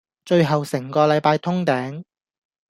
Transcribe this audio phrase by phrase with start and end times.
[0.25, 2.03] 最後成個禮拜通頂